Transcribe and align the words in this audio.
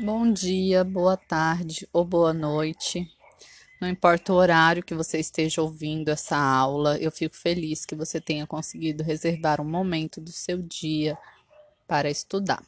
Bom 0.00 0.32
dia, 0.32 0.84
boa 0.84 1.16
tarde 1.16 1.88
ou 1.92 2.04
boa 2.04 2.32
noite. 2.32 3.10
Não 3.80 3.88
importa 3.88 4.32
o 4.32 4.36
horário 4.36 4.80
que 4.80 4.94
você 4.94 5.18
esteja 5.18 5.60
ouvindo 5.60 6.08
essa 6.08 6.36
aula, 6.36 6.96
eu 6.98 7.10
fico 7.10 7.34
feliz 7.34 7.84
que 7.84 7.96
você 7.96 8.20
tenha 8.20 8.46
conseguido 8.46 9.02
reservar 9.02 9.60
um 9.60 9.68
momento 9.68 10.20
do 10.20 10.30
seu 10.30 10.62
dia 10.62 11.18
para 11.88 12.08
estudar. 12.08 12.62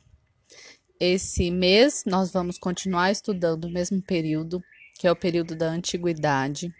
Esse 0.99 1.53
mês 1.53 2.03
nós 2.05 2.33
vamos 2.33 2.59
continuar 2.59 3.13
estudando 3.13 3.67
o 3.67 3.71
mesmo 3.71 4.03
período, 4.03 4.61
que 4.99 5.07
é 5.07 5.13
o 5.13 5.17
período 5.17 5.55
da 5.55 5.69
antiguidade, 5.71 6.75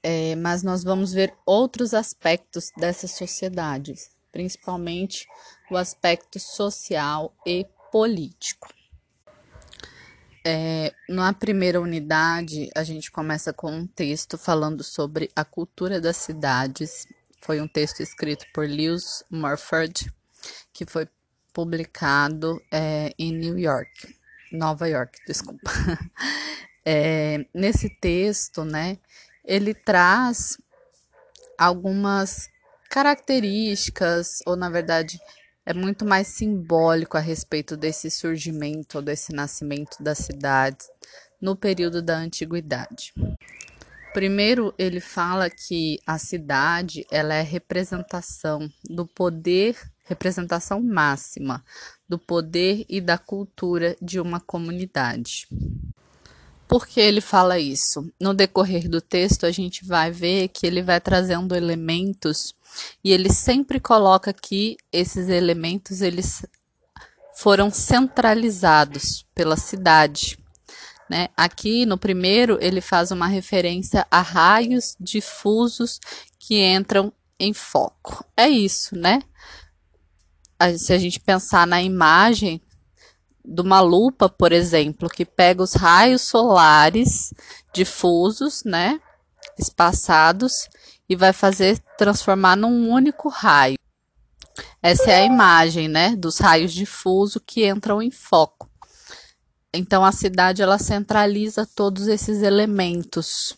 é, 0.00 0.36
mas 0.36 0.62
nós 0.62 0.84
vamos 0.84 1.12
ver 1.12 1.34
outros 1.44 1.92
aspectos 1.92 2.70
dessas 2.76 3.10
sociedades, 3.10 4.10
principalmente 4.30 5.26
o 5.72 5.76
aspecto 5.76 6.38
social 6.38 7.34
e 7.44 7.66
político. 7.96 8.68
É, 10.44 10.92
na 11.08 11.32
primeira 11.32 11.80
unidade, 11.80 12.68
a 12.76 12.84
gente 12.84 13.10
começa 13.10 13.54
com 13.54 13.72
um 13.72 13.86
texto 13.86 14.36
falando 14.36 14.84
sobre 14.84 15.30
a 15.34 15.46
cultura 15.46 15.98
das 15.98 16.18
cidades. 16.18 17.06
Foi 17.40 17.58
um 17.58 17.66
texto 17.66 18.00
escrito 18.00 18.44
por 18.52 18.68
Lewis 18.68 19.24
Murford, 19.30 20.12
que 20.74 20.84
foi 20.84 21.08
publicado 21.54 22.62
é, 22.70 23.14
em 23.18 23.32
New 23.32 23.58
York, 23.58 24.14
Nova 24.52 24.86
York, 24.86 25.18
desculpa. 25.26 25.70
É, 26.88 27.44
nesse 27.52 27.90
texto, 27.98 28.64
né, 28.64 28.96
ele 29.44 29.74
traz 29.74 30.56
algumas 31.58 32.48
características, 32.88 34.38
ou 34.46 34.54
na 34.54 34.70
verdade, 34.70 35.18
é 35.66 35.74
muito 35.74 36.04
mais 36.04 36.28
simbólico 36.28 37.16
a 37.16 37.20
respeito 37.20 37.76
desse 37.76 38.08
surgimento, 38.08 39.02
desse 39.02 39.32
nascimento 39.32 40.00
das 40.00 40.18
cidades 40.18 40.88
no 41.42 41.56
período 41.56 42.00
da 42.00 42.16
antiguidade. 42.16 43.12
Primeiro, 44.14 44.72
ele 44.78 45.00
fala 45.00 45.50
que 45.50 45.98
a 46.06 46.16
cidade 46.16 47.04
ela 47.10 47.34
é 47.34 47.42
representação 47.42 48.70
do 48.88 49.04
poder, 49.04 49.76
representação 50.04 50.80
máxima 50.80 51.62
do 52.08 52.18
poder 52.18 52.86
e 52.88 53.00
da 53.00 53.18
cultura 53.18 53.96
de 54.00 54.20
uma 54.20 54.40
comunidade. 54.40 55.48
Por 56.68 56.86
que 56.86 57.00
ele 57.00 57.20
fala 57.20 57.58
isso? 57.58 58.12
No 58.20 58.34
decorrer 58.34 58.88
do 58.88 59.00
texto, 59.00 59.46
a 59.46 59.52
gente 59.52 59.84
vai 59.84 60.10
ver 60.10 60.48
que 60.48 60.66
ele 60.66 60.82
vai 60.82 61.00
trazendo 61.00 61.54
elementos 61.54 62.54
e 63.02 63.12
ele 63.12 63.32
sempre 63.32 63.78
coloca 63.78 64.32
que 64.32 64.76
esses 64.92 65.28
elementos 65.28 66.02
eles 66.02 66.44
foram 67.36 67.70
centralizados 67.70 69.24
pela 69.34 69.56
cidade. 69.56 70.38
Né? 71.08 71.28
Aqui 71.36 71.86
no 71.86 71.96
primeiro 71.96 72.58
ele 72.60 72.80
faz 72.80 73.12
uma 73.12 73.28
referência 73.28 74.04
a 74.10 74.20
raios 74.20 74.96
difusos 74.98 76.00
que 76.38 76.60
entram 76.64 77.12
em 77.38 77.52
foco. 77.52 78.24
É 78.36 78.48
isso, 78.48 78.96
né? 78.96 79.22
Se 80.78 80.92
a 80.92 80.98
gente 80.98 81.20
pensar 81.20 81.66
na 81.66 81.82
imagem 81.82 82.60
de 83.46 83.62
uma 83.62 83.80
lupa, 83.80 84.28
por 84.28 84.52
exemplo, 84.52 85.08
que 85.08 85.24
pega 85.24 85.62
os 85.62 85.74
raios 85.74 86.22
solares 86.22 87.32
difusos, 87.72 88.64
né? 88.64 89.00
Espaçados 89.58 90.68
e 91.08 91.14
vai 91.14 91.32
fazer 91.32 91.78
transformar 91.96 92.56
num 92.56 92.90
único 92.90 93.28
raio. 93.28 93.78
Essa 94.82 95.10
é 95.10 95.22
a 95.22 95.24
imagem, 95.24 95.88
né, 95.88 96.16
dos 96.16 96.38
raios 96.38 96.72
difusos 96.72 97.42
que 97.44 97.66
entram 97.66 98.02
em 98.02 98.10
foco. 98.10 98.68
Então 99.72 100.04
a 100.04 100.12
cidade 100.12 100.62
ela 100.62 100.78
centraliza 100.78 101.66
todos 101.66 102.08
esses 102.08 102.42
elementos. 102.42 103.56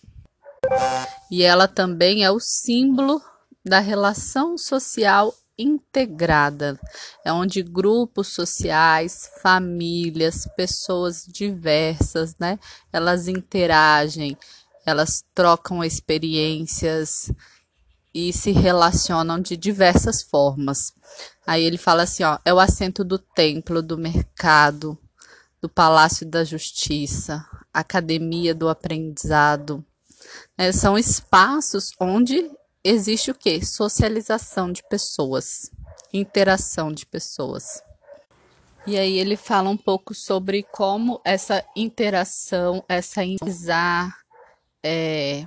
E 1.31 1.43
ela 1.43 1.69
também 1.69 2.25
é 2.25 2.31
o 2.31 2.41
símbolo 2.41 3.23
da 3.65 3.79
relação 3.79 4.59
social 4.59 5.33
integrada, 5.59 6.79
é 7.25 7.33
onde 7.33 7.63
grupos 7.63 8.29
sociais, 8.29 9.31
famílias, 9.43 10.47
pessoas 10.57 11.27
diversas, 11.27 12.37
né, 12.39 12.59
elas 12.93 13.29
interagem, 13.29 14.37
elas 14.87 15.25
trocam 15.35 15.83
experiências 15.83 17.31
e 18.15 18.33
se 18.33 18.53
relacionam 18.53 19.41
de 19.41 19.57
diversas 19.57 20.23
formas. 20.23 20.93
Aí 21.47 21.63
ele 21.63 21.79
fala 21.79 22.03
assim, 22.05 22.23
ó, 22.23 22.39
é 22.45 22.53
o 22.53 22.59
assento 22.59 23.05
do 23.05 23.19
templo, 23.19 23.83
do 23.83 23.99
mercado, 23.99 24.99
do 25.61 25.69
palácio 25.69 26.27
da 26.27 26.45
justiça, 26.45 27.45
academia 27.73 28.55
do 28.55 28.69
aprendizado. 28.69 29.85
É, 30.57 30.73
são 30.73 30.99
espaços 30.99 31.93
onde 32.01 32.51
existe 32.83 33.31
o 33.31 33.35
que? 33.35 33.65
Socialização 33.65 34.73
de 34.73 34.83
pessoas, 34.83 35.71
interação 36.13 36.93
de 36.93 37.07
pessoas. 37.07 37.83
E 38.87 38.97
aí 38.97 39.19
ele 39.19 39.37
fala 39.37 39.69
um 39.69 39.77
pouco 39.77 40.15
sobre 40.15 40.63
como 40.63 41.21
essa 41.25 41.65
interação, 41.77 42.83
essa 42.89 43.23
inizar, 43.23 44.19
é, 44.83 45.47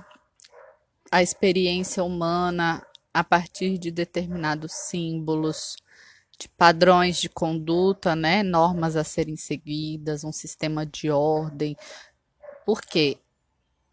a 1.10 1.22
experiência 1.22 2.04
humana 2.04 2.86
a 3.12 3.24
partir 3.24 3.78
de 3.78 3.90
determinados 3.90 4.72
símbolos, 4.72 5.76
de 6.38 6.48
padrões 6.48 7.18
de 7.18 7.28
conduta, 7.28 8.16
né, 8.16 8.42
normas 8.42 8.96
a 8.96 9.04
serem 9.04 9.36
seguidas, 9.36 10.24
um 10.24 10.32
sistema 10.32 10.86
de 10.86 11.10
ordem. 11.10 11.76
Porque 12.64 13.18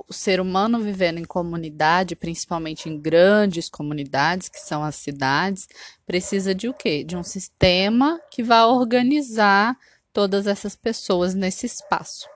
o 0.10 0.14
ser 0.14 0.42
humano 0.42 0.80
vivendo 0.80 1.20
em 1.20 1.24
comunidade, 1.24 2.16
principalmente 2.16 2.90
em 2.90 3.00
grandes 3.00 3.70
comunidades, 3.70 4.50
que 4.50 4.60
são 4.60 4.84
as 4.84 4.96
cidades, 4.96 5.68
precisa 6.06 6.56
de 6.56 6.68
o 6.68 6.74
quê? 6.74 7.04
De 7.04 7.16
um 7.16 7.24
sistema 7.24 8.20
que 8.32 8.42
vá 8.42 8.66
organizar 8.66 9.78
todas 10.12 10.48
essas 10.48 10.76
pessoas 10.76 11.36
nesse 11.36 11.68
espaço. 11.68 12.28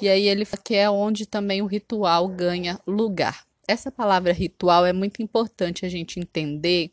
E 0.00 0.10
aí 0.10 0.28
ele 0.28 0.44
fala 0.44 0.62
que 0.62 0.74
é 0.74 0.90
onde 0.90 1.24
também 1.24 1.62
o 1.62 1.66
ritual 1.66 2.28
ganha 2.28 2.78
lugar. 2.86 3.46
Essa 3.66 3.90
palavra 3.90 4.32
ritual 4.32 4.84
é 4.84 4.92
muito 4.92 5.22
importante 5.22 5.86
a 5.86 5.88
gente 5.88 6.20
entender 6.20 6.92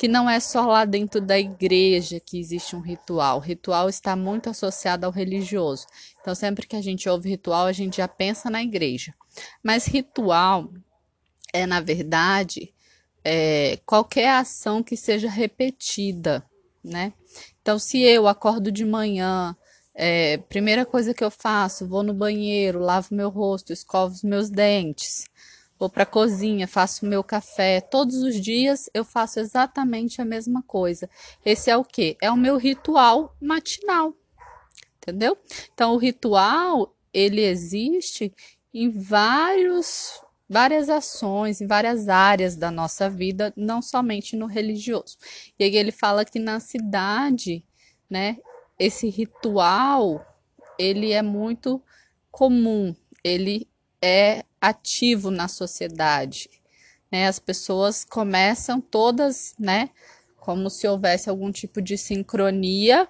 que 0.00 0.08
não 0.08 0.30
é 0.30 0.40
só 0.40 0.64
lá 0.64 0.86
dentro 0.86 1.20
da 1.20 1.38
igreja 1.38 2.18
que 2.18 2.40
existe 2.40 2.74
um 2.74 2.80
ritual. 2.80 3.36
O 3.36 3.40
ritual 3.40 3.86
está 3.86 4.16
muito 4.16 4.48
associado 4.48 5.04
ao 5.04 5.12
religioso. 5.12 5.86
Então, 6.18 6.34
sempre 6.34 6.66
que 6.66 6.74
a 6.74 6.80
gente 6.80 7.06
ouve 7.06 7.28
ritual, 7.28 7.66
a 7.66 7.72
gente 7.72 7.98
já 7.98 8.08
pensa 8.08 8.48
na 8.48 8.62
igreja. 8.62 9.12
Mas 9.62 9.84
ritual 9.84 10.72
é, 11.52 11.66
na 11.66 11.82
verdade, 11.82 12.72
é, 13.22 13.78
qualquer 13.84 14.30
ação 14.30 14.82
que 14.82 14.96
seja 14.96 15.28
repetida, 15.28 16.42
né? 16.82 17.12
Então, 17.60 17.78
se 17.78 18.00
eu 18.00 18.26
acordo 18.26 18.72
de 18.72 18.86
manhã, 18.86 19.54
é, 19.94 20.38
primeira 20.38 20.86
coisa 20.86 21.12
que 21.12 21.22
eu 21.22 21.30
faço, 21.30 21.86
vou 21.86 22.02
no 22.02 22.14
banheiro, 22.14 22.78
lavo 22.78 23.14
meu 23.14 23.28
rosto, 23.28 23.70
escovo 23.70 24.14
os 24.14 24.22
meus 24.22 24.48
dentes, 24.48 25.26
vou 25.80 25.88
para 25.88 26.02
a 26.02 26.06
cozinha, 26.06 26.68
faço 26.68 27.06
meu 27.06 27.24
café. 27.24 27.80
Todos 27.80 28.16
os 28.16 28.38
dias 28.38 28.90
eu 28.92 29.02
faço 29.02 29.40
exatamente 29.40 30.20
a 30.20 30.24
mesma 30.26 30.62
coisa. 30.62 31.08
Esse 31.42 31.70
é 31.70 31.76
o 31.76 31.82
que? 31.82 32.18
É 32.20 32.30
o 32.30 32.36
meu 32.36 32.58
ritual 32.58 33.34
matinal. 33.40 34.14
Entendeu? 34.98 35.38
Então, 35.72 35.94
o 35.94 35.96
ritual, 35.96 36.94
ele 37.14 37.40
existe 37.40 38.30
em 38.74 38.90
vários 38.90 40.20
várias 40.52 40.90
ações 40.90 41.60
em 41.60 41.66
várias 41.68 42.08
áreas 42.08 42.56
da 42.56 42.72
nossa 42.72 43.08
vida, 43.08 43.52
não 43.56 43.80
somente 43.80 44.34
no 44.34 44.46
religioso. 44.46 45.16
E 45.56 45.62
aí 45.62 45.76
ele 45.76 45.92
fala 45.92 46.24
que 46.24 46.40
na 46.40 46.58
cidade, 46.58 47.64
né, 48.10 48.36
esse 48.76 49.08
ritual 49.08 50.26
ele 50.76 51.12
é 51.12 51.22
muito 51.22 51.80
comum, 52.32 52.92
ele 53.22 53.68
é 54.02 54.44
ativo 54.60 55.30
na 55.30 55.48
sociedade. 55.48 56.50
Né? 57.10 57.26
As 57.26 57.38
pessoas 57.38 58.04
começam 58.04 58.80
todas, 58.80 59.54
né, 59.58 59.90
como 60.36 60.70
se 60.70 60.86
houvesse 60.86 61.28
algum 61.28 61.50
tipo 61.50 61.80
de 61.80 61.96
sincronia, 61.96 63.08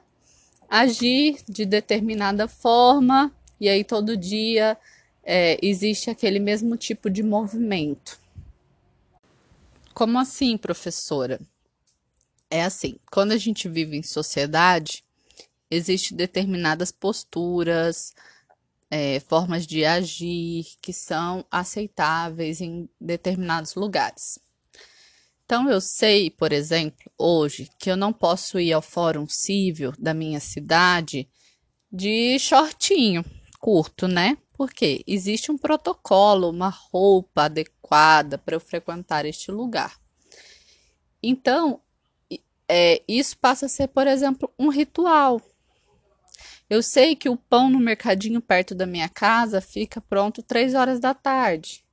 agir 0.68 1.38
de 1.48 1.64
determinada 1.64 2.46
forma, 2.46 3.32
e 3.60 3.68
aí 3.68 3.84
todo 3.84 4.16
dia 4.16 4.76
é, 5.22 5.58
existe 5.62 6.10
aquele 6.10 6.38
mesmo 6.38 6.76
tipo 6.76 7.10
de 7.10 7.22
movimento. 7.22 8.18
Como 9.92 10.18
assim, 10.18 10.56
professora? 10.56 11.40
É 12.48 12.64
assim, 12.64 12.96
quando 13.10 13.32
a 13.32 13.36
gente 13.36 13.68
vive 13.68 13.96
em 13.96 14.02
sociedade, 14.02 15.04
existem 15.70 16.16
determinadas 16.16 16.90
posturas, 16.90 18.14
é, 18.90 19.20
formas 19.20 19.66
de 19.66 19.84
agir 19.84 20.64
que 20.82 20.92
são 20.92 21.44
aceitáveis 21.50 22.60
em 22.60 22.88
determinados 23.00 23.74
lugares. 23.74 24.38
Então 25.44 25.68
eu 25.68 25.80
sei, 25.80 26.30
por 26.30 26.52
exemplo, 26.52 27.10
hoje 27.18 27.70
que 27.78 27.90
eu 27.90 27.96
não 27.96 28.12
posso 28.12 28.58
ir 28.58 28.72
ao 28.72 28.82
Fórum 28.82 29.26
Civil 29.28 29.92
da 29.98 30.14
minha 30.14 30.40
cidade 30.40 31.28
de 31.92 32.38
shortinho 32.38 33.24
curto, 33.58 34.08
né? 34.08 34.38
Porque 34.54 35.02
existe 35.06 35.50
um 35.50 35.58
protocolo, 35.58 36.50
uma 36.50 36.68
roupa 36.68 37.44
adequada 37.44 38.38
para 38.38 38.54
eu 38.54 38.60
frequentar 38.60 39.24
este 39.24 39.50
lugar. 39.50 39.98
Então, 41.22 41.80
é, 42.68 43.02
isso 43.08 43.36
passa 43.36 43.66
a 43.66 43.68
ser, 43.68 43.88
por 43.88 44.06
exemplo, 44.06 44.52
um 44.58 44.68
ritual. 44.68 45.40
Eu 46.70 46.84
sei 46.84 47.16
que 47.16 47.28
o 47.28 47.36
pão 47.36 47.68
no 47.68 47.80
mercadinho 47.80 48.40
perto 48.40 48.76
da 48.76 48.86
minha 48.86 49.08
casa 49.08 49.60
fica 49.60 50.00
pronto 50.00 50.40
três 50.40 50.72
horas 50.72 51.00
da 51.00 51.12
tarde. 51.12 51.84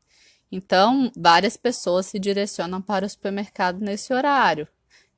Então, 0.51 1.11
várias 1.17 1.57
pessoas 1.57 2.05
se 2.05 2.19
direcionam 2.19 2.79
para 2.79 3.03
o 3.03 3.09
supermercado 3.09 3.79
nesse 3.79 4.13
horário. 4.13 4.67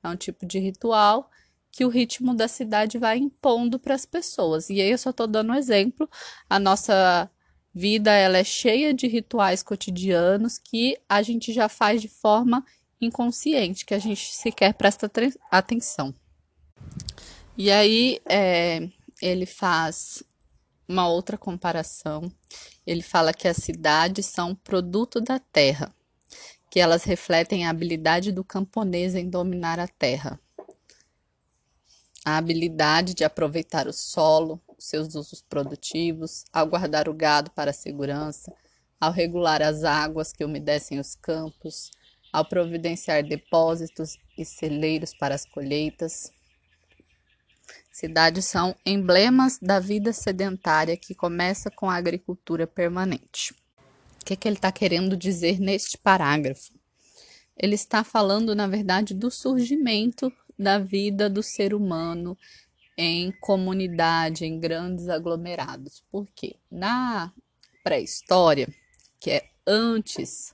É 0.01 0.07
um 0.07 0.15
tipo 0.15 0.45
de 0.45 0.59
ritual 0.59 1.29
que 1.71 1.83
o 1.83 1.89
ritmo 1.89 2.33
da 2.33 2.47
cidade 2.47 2.97
vai 2.97 3.17
impondo 3.17 3.77
para 3.77 3.93
as 3.93 4.05
pessoas. 4.05 4.69
E 4.69 4.79
aí 4.79 4.91
eu 4.91 4.97
só 4.97 5.09
estou 5.09 5.27
dando 5.27 5.51
um 5.51 5.55
exemplo. 5.55 6.09
A 6.49 6.57
nossa 6.57 7.29
vida 7.75 8.11
ela 8.11 8.37
é 8.37 8.43
cheia 8.45 8.93
de 8.93 9.07
rituais 9.07 9.61
cotidianos 9.61 10.57
que 10.57 10.97
a 11.07 11.21
gente 11.21 11.51
já 11.51 11.67
faz 11.67 12.01
de 12.01 12.07
forma 12.07 12.65
inconsciente, 12.99 13.85
que 13.85 13.93
a 13.93 13.99
gente 13.99 14.33
sequer 14.33 14.73
presta 14.73 15.11
atenção. 15.51 16.13
E 17.57 17.69
aí 17.69 18.21
é, 18.25 18.89
ele 19.21 19.45
faz 19.45 20.23
uma 20.87 21.07
outra 21.07 21.37
comparação. 21.37 22.31
Ele 22.85 23.01
fala 23.01 23.33
que 23.33 23.47
as 23.47 23.57
cidades 23.57 24.25
são 24.25 24.55
produto 24.55 25.21
da 25.21 25.39
terra, 25.39 25.93
que 26.69 26.79
elas 26.79 27.03
refletem 27.03 27.65
a 27.65 27.69
habilidade 27.69 28.31
do 28.31 28.43
camponês 28.43 29.13
em 29.13 29.29
dominar 29.29 29.79
a 29.79 29.87
terra. 29.87 30.39
A 32.25 32.37
habilidade 32.37 33.13
de 33.13 33.23
aproveitar 33.23 33.87
o 33.87 33.93
solo, 33.93 34.59
seus 34.77 35.15
usos 35.15 35.41
produtivos, 35.41 36.43
ao 36.51 36.67
guardar 36.67 37.07
o 37.07 37.13
gado 37.13 37.51
para 37.51 37.71
a 37.71 37.73
segurança, 37.73 38.53
ao 38.99 39.11
regular 39.11 39.61
as 39.61 39.83
águas 39.83 40.33
que 40.33 40.43
umedecem 40.43 40.99
os 40.99 41.15
campos, 41.15 41.91
ao 42.31 42.45
providenciar 42.45 43.23
depósitos 43.23 44.17
e 44.37 44.43
celeiros 44.43 45.13
para 45.13 45.33
as 45.35 45.45
colheitas, 45.45 46.31
Cidades 47.99 48.45
são 48.45 48.73
emblemas 48.85 49.59
da 49.61 49.77
vida 49.77 50.13
sedentária 50.13 50.95
que 50.95 51.13
começa 51.13 51.69
com 51.69 51.89
a 51.89 51.95
agricultura 51.95 52.65
permanente. 52.65 53.53
O 54.21 54.25
que, 54.25 54.31
é 54.31 54.35
que 54.37 54.47
ele 54.47 54.55
está 54.55 54.71
querendo 54.71 55.17
dizer 55.17 55.59
neste 55.59 55.97
parágrafo? 55.97 56.71
Ele 57.57 57.75
está 57.75 58.01
falando, 58.01 58.55
na 58.55 58.67
verdade, 58.67 59.13
do 59.13 59.29
surgimento 59.29 60.31
da 60.57 60.79
vida 60.79 61.29
do 61.29 61.43
ser 61.43 61.73
humano 61.73 62.37
em 62.97 63.33
comunidade, 63.41 64.45
em 64.45 64.57
grandes 64.57 65.09
aglomerados. 65.09 66.01
Por 66.09 66.25
quê? 66.33 66.55
Na 66.71 67.33
pré-história, 67.83 68.73
que 69.19 69.29
é 69.29 69.49
antes 69.67 70.53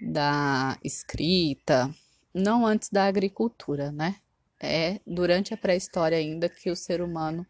da 0.00 0.76
escrita, 0.82 1.88
não 2.34 2.66
antes 2.66 2.88
da 2.90 3.04
agricultura, 3.04 3.92
né? 3.92 4.16
É 4.62 5.00
durante 5.04 5.52
a 5.52 5.56
pré-história 5.56 6.16
ainda 6.16 6.48
que 6.48 6.70
o 6.70 6.76
ser 6.76 7.02
humano 7.02 7.44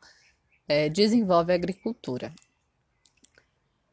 é, 0.66 0.88
desenvolve 0.88 1.52
a 1.52 1.54
agricultura. 1.54 2.32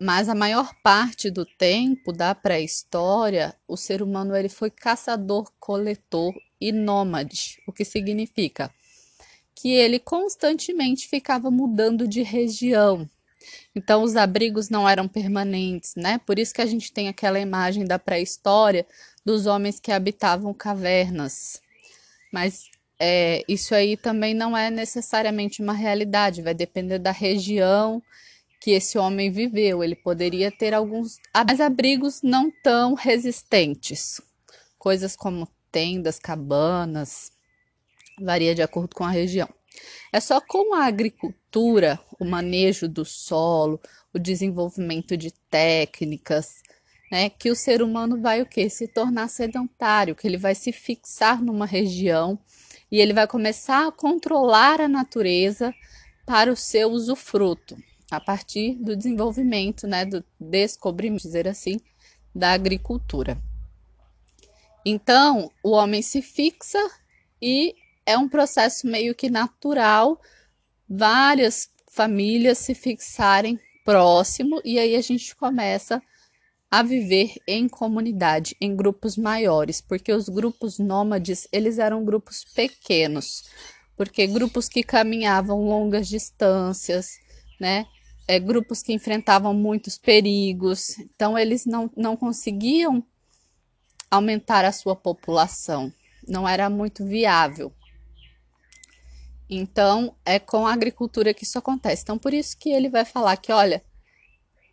Mas 0.02 0.30
a 0.30 0.36
maior 0.36 0.74
parte 0.82 1.30
do 1.30 1.46
tempo 1.46 2.14
da 2.14 2.34
pré-história, 2.34 3.54
o 3.68 3.76
ser 3.76 4.02
humano 4.02 4.34
ele 4.34 4.48
foi 4.48 4.72
caçador, 4.72 5.52
coletor 5.60 6.34
e 6.60 6.72
nômade, 6.72 7.62
o 7.68 7.74
que 7.74 7.84
significa 7.84 8.74
que 9.62 9.74
ele 9.74 10.00
constantemente 10.00 11.06
ficava 11.10 11.52
mudando 11.52 12.08
de 12.08 12.24
região. 12.24 13.10
Então 13.76 14.04
os 14.04 14.16
abrigos 14.16 14.70
não 14.70 14.88
eram 14.88 15.06
permanentes, 15.06 15.96
né? 15.96 16.18
Por 16.26 16.40
isso 16.40 16.54
que 16.54 16.62
a 16.62 16.66
gente 16.66 16.94
tem 16.94 17.10
aquela 17.10 17.40
imagem 17.40 17.84
da 17.84 18.00
pré-história 18.00 18.88
dos 19.26 19.46
homens 19.46 19.78
que 19.78 19.92
habitavam 19.92 20.54
cavernas. 20.54 21.62
Mas 22.32 22.69
é, 23.00 23.46
isso 23.48 23.74
aí 23.74 23.96
também 23.96 24.34
não 24.34 24.56
é 24.56 24.70
necessariamente 24.70 25.62
uma 25.62 25.74
realidade, 25.74 26.42
vai 26.42 26.54
depender 26.54 27.00
da 27.00 27.12
região 27.12 28.04
que 28.60 28.72
esse 28.72 28.98
homem 28.98 29.32
viveu. 29.32 29.82
Ele 29.82 29.96
poderia 29.96 30.52
ter 30.52 30.74
alguns 30.74 31.18
abrigos 31.34 32.22
não 32.22 32.52
tão 32.62 32.94
resistentes, 32.94 34.20
coisas 34.78 35.16
como 35.16 35.48
tendas, 35.72 36.20
cabanas, 36.20 37.32
varia 38.20 38.54
de 38.54 38.62
acordo 38.62 38.94
com 38.94 39.06
a 39.06 39.10
região. 39.10 39.48
É 40.12 40.20
só 40.20 40.42
com 40.42 40.74
a 40.74 40.86
agricultura, 40.86 42.00
o 42.20 42.26
manejo 42.26 42.90
do 42.90 43.06
solo, 43.06 43.80
o 44.14 44.20
desenvolvimento 44.20 45.16
de 45.16 45.32
técnicas, 45.50 46.62
né, 47.12 47.30
que 47.30 47.50
o 47.50 47.56
ser 47.56 47.82
humano 47.82 48.20
vai 48.20 48.42
o 48.42 48.46
que 48.46 48.70
se 48.70 48.88
tornar 48.88 49.30
sedentário, 49.30 50.16
que 50.16 50.28
ele 50.28 50.38
vai 50.38 50.54
se 50.54 50.72
fixar 50.72 51.42
numa 51.42 51.66
região 51.66 52.38
e 52.92 53.00
ele 53.00 53.14
vai 53.14 53.28
começar 53.28 53.88
a 53.88 53.92
controlar 53.92 54.82
a 54.82 54.88
natureza 54.88 55.74
para 56.26 56.52
o 56.52 56.56
seu 56.56 56.90
usufruto, 56.90 57.78
a 58.12 58.20
partir 58.20 58.76
do 58.76 58.96
desenvolvimento, 58.96 59.88
né, 59.88 60.06
do 60.06 60.24
descobrimento, 60.40 61.24
dizer 61.24 61.48
assim, 61.48 61.80
da 62.34 62.52
agricultura. 62.52 63.42
Então, 64.86 65.52
o 65.64 65.72
homem 65.72 66.02
se 66.02 66.22
fixa 66.22 66.80
e 67.42 67.76
é 68.06 68.18
um 68.18 68.30
processo 68.30 68.88
meio 68.88 69.14
que 69.14 69.30
natural 69.30 70.20
várias 70.90 71.70
famílias 71.92 72.58
se 72.58 72.74
fixarem 72.74 73.60
próximo 73.86 74.62
e 74.64 74.80
aí 74.80 74.96
a 74.96 75.02
gente 75.02 75.36
começa 75.36 75.96
a 75.96 76.02
viver 76.84 77.34
em 77.48 77.68
comunidade, 77.68 78.56
em 78.62 78.76
grupos 78.76 79.18
maiores, 79.18 79.82
porque 79.82 80.14
os 80.14 80.30
grupos 80.30 80.78
nômades, 80.78 81.48
eles 81.52 81.80
eram 81.80 82.06
grupos 82.06 82.44
pequenos, 82.44 83.50
porque 83.98 84.28
grupos 84.28 84.70
que 84.70 84.84
caminhavam 84.84 85.64
longas 85.66 86.08
distâncias, 86.08 87.18
né? 87.60 87.86
É, 88.28 88.40
grupos 88.40 88.84
que 88.84 88.94
enfrentavam 88.94 89.54
muitos 89.54 89.98
perigos, 89.98 91.00
então 91.00 91.36
eles 91.36 91.66
não, 91.66 91.90
não 91.98 92.16
conseguiam 92.16 93.04
aumentar 94.12 94.64
a 94.64 94.72
sua 94.72 94.96
população, 94.96 95.92
não 96.28 96.48
era 96.48 96.70
muito 96.70 97.04
viável. 97.04 97.74
Então, 99.50 100.16
é 100.24 100.38
com 100.38 100.68
a 100.68 100.74
agricultura 100.74 101.34
que 101.34 101.44
isso 101.44 101.58
acontece. 101.58 102.04
Então, 102.04 102.20
por 102.20 102.36
isso 102.36 102.56
que 102.56 102.70
ele 102.70 102.88
vai 102.88 103.04
falar 103.04 103.36
que, 103.38 103.52
olha, 103.52 103.84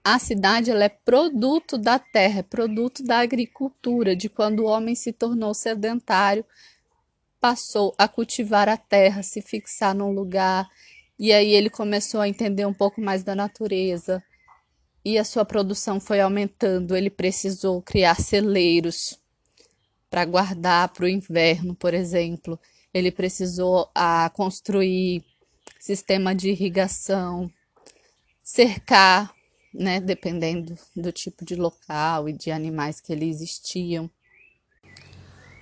a 0.09 0.21
cidade 0.21 0.71
é 0.71 0.89
produto 0.89 1.77
da 1.77 1.99
terra, 1.99 2.39
é 2.39 2.43
produto 2.45 3.03
da 3.03 3.19
agricultura, 3.19 4.15
de 4.15 4.29
quando 4.29 4.61
o 4.61 4.67
homem 4.67 4.95
se 4.95 5.13
tornou 5.13 5.53
sedentário, 5.53 6.45
passou 7.41 7.93
a 7.99 8.07
cultivar 8.07 8.69
a 8.69 8.77
terra, 8.77 9.25
se 9.25 9.43
fixar 9.43 9.97
num 9.97 10.13
lugar, 10.13 10.69
e 11.19 11.33
aí 11.33 11.51
ele 11.51 11.69
começou 11.69 12.21
a 12.21 12.29
entender 12.29 12.65
um 12.65 12.73
pouco 12.73 13.01
mais 13.01 13.25
da 13.25 13.35
natureza, 13.35 14.23
e 15.05 15.19
a 15.19 15.25
sua 15.25 15.45
produção 15.45 15.99
foi 15.99 16.21
aumentando. 16.21 16.97
Ele 16.97 17.11
precisou 17.11 17.83
criar 17.83 18.15
celeiros 18.15 19.19
para 20.09 20.25
guardar 20.25 20.89
para 20.91 21.07
o 21.07 21.09
inverno, 21.09 21.75
por 21.75 21.93
exemplo. 21.93 22.57
Ele 22.95 23.11
precisou 23.11 23.91
a, 23.93 24.31
construir 24.31 25.25
sistema 25.81 26.33
de 26.33 26.51
irrigação, 26.51 27.51
cercar 28.41 29.36
né, 29.79 30.01
dependendo 30.01 30.77
do 30.95 31.13
tipo 31.13 31.45
de 31.45 31.55
local 31.55 32.29
e 32.29 32.33
de 32.33 32.51
animais 32.51 33.01
que 33.01 33.13
ali 33.13 33.29
existiam. 33.29 34.11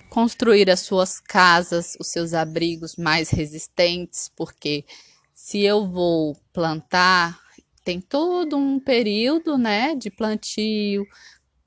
Construir 0.09 0.69
as 0.69 0.79
suas 0.79 1.19
casas, 1.19 1.97
os 1.99 2.07
seus 2.07 2.33
abrigos 2.33 2.95
mais 2.95 3.29
resistentes, 3.29 4.31
porque 4.35 4.85
se 5.33 5.61
eu 5.61 5.87
vou 5.87 6.37
plantar, 6.53 7.37
tem 7.83 7.99
todo 7.99 8.55
um 8.55 8.79
período, 8.79 9.57
né, 9.57 9.93
de 9.95 10.09
plantio, 10.09 11.05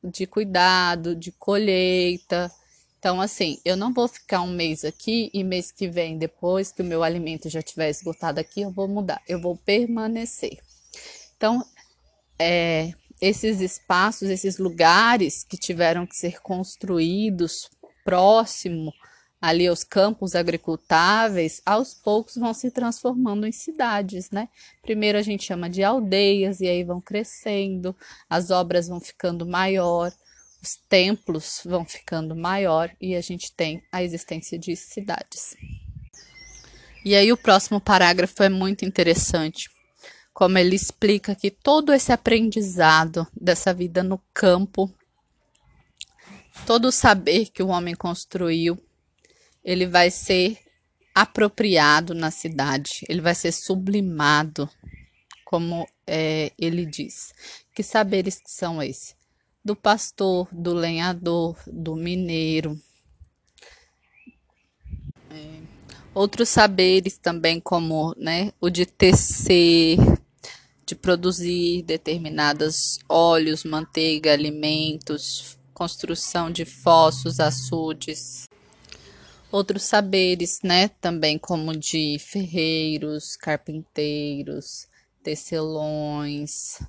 de 0.02 0.26
cuidado, 0.26 1.14
de 1.14 1.30
colheita. 1.30 2.50
Então, 2.98 3.20
assim, 3.20 3.58
eu 3.64 3.76
não 3.76 3.92
vou 3.92 4.08
ficar 4.08 4.40
um 4.40 4.50
mês 4.50 4.84
aqui 4.84 5.30
e 5.32 5.44
mês 5.44 5.70
que 5.70 5.88
vem, 5.88 6.18
depois 6.18 6.72
que 6.72 6.82
o 6.82 6.84
meu 6.84 7.04
alimento 7.04 7.48
já 7.48 7.60
estiver 7.60 7.90
esgotado 7.90 8.40
aqui, 8.40 8.62
eu 8.62 8.70
vou 8.70 8.88
mudar, 8.88 9.22
eu 9.28 9.40
vou 9.40 9.56
permanecer. 9.56 10.58
Então, 11.36 11.64
é, 12.38 12.92
esses 13.20 13.60
espaços, 13.60 14.28
esses 14.28 14.58
lugares 14.58 15.44
que 15.44 15.56
tiveram 15.56 16.06
que 16.06 16.16
ser 16.16 16.40
construídos 16.40 17.70
próximo 18.04 18.92
ali 19.40 19.68
aos 19.68 19.84
campos 19.84 20.34
agricultáveis, 20.34 21.62
aos 21.64 21.94
poucos 21.94 22.34
vão 22.36 22.52
se 22.52 22.70
transformando 22.70 23.46
em 23.46 23.52
cidades, 23.52 24.30
né? 24.30 24.48
Primeiro 24.82 25.16
a 25.16 25.22
gente 25.22 25.44
chama 25.44 25.70
de 25.70 25.82
aldeias 25.84 26.60
e 26.60 26.66
aí 26.66 26.82
vão 26.82 27.00
crescendo, 27.00 27.94
as 28.28 28.50
obras 28.50 28.88
vão 28.88 29.00
ficando 29.00 29.46
maior, 29.46 30.12
os 30.60 30.76
templos 30.88 31.60
vão 31.64 31.84
ficando 31.84 32.34
maior 32.34 32.90
e 33.00 33.14
a 33.14 33.20
gente 33.20 33.52
tem 33.52 33.82
a 33.92 34.02
existência 34.02 34.58
de 34.58 34.74
cidades. 34.74 35.56
E 37.04 37.14
aí 37.14 37.32
o 37.32 37.36
próximo 37.36 37.80
parágrafo 37.80 38.42
é 38.42 38.48
muito 38.48 38.84
interessante, 38.84 39.70
como 40.38 40.56
ele 40.56 40.76
explica 40.76 41.34
que 41.34 41.50
todo 41.50 41.92
esse 41.92 42.12
aprendizado 42.12 43.26
dessa 43.34 43.74
vida 43.74 44.04
no 44.04 44.22
campo, 44.32 44.88
todo 46.64 46.84
o 46.84 46.92
saber 46.92 47.46
que 47.46 47.60
o 47.60 47.66
homem 47.66 47.96
construiu, 47.96 48.78
ele 49.64 49.84
vai 49.84 50.12
ser 50.12 50.56
apropriado 51.12 52.14
na 52.14 52.30
cidade, 52.30 53.04
ele 53.08 53.20
vai 53.20 53.34
ser 53.34 53.50
sublimado, 53.50 54.70
como 55.44 55.84
é, 56.06 56.52
ele 56.56 56.86
diz. 56.86 57.32
Que 57.74 57.82
saberes 57.82 58.40
são 58.46 58.80
esses? 58.80 59.16
Do 59.64 59.74
pastor, 59.74 60.46
do 60.52 60.72
lenhador, 60.72 61.58
do 61.66 61.96
mineiro. 61.96 62.80
É, 65.32 65.60
outros 66.14 66.48
saberes 66.48 67.18
também, 67.18 67.58
como 67.58 68.14
né, 68.16 68.52
o 68.60 68.70
de 68.70 68.86
tecer, 68.86 69.98
de 70.88 70.96
produzir 70.96 71.82
determinados 71.82 72.98
óleos, 73.06 73.62
manteiga, 73.62 74.32
alimentos, 74.32 75.58
construção 75.74 76.50
de 76.50 76.64
fossos, 76.64 77.38
açudes, 77.38 78.48
outros 79.52 79.82
saberes, 79.82 80.60
né, 80.64 80.88
também 80.88 81.38
como 81.38 81.76
de 81.76 82.16
ferreiros, 82.18 83.36
carpinteiros, 83.36 84.88
tecelões, 85.22 86.80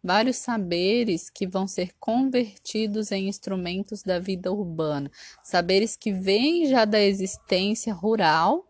vários 0.00 0.36
saberes 0.36 1.28
que 1.28 1.44
vão 1.44 1.66
ser 1.66 1.90
convertidos 1.98 3.10
em 3.10 3.28
instrumentos 3.28 4.04
da 4.04 4.20
vida 4.20 4.52
urbana, 4.52 5.10
saberes 5.42 5.96
que 5.96 6.12
vêm 6.12 6.66
já 6.66 6.84
da 6.84 7.00
existência 7.00 7.92
rural, 7.92 8.64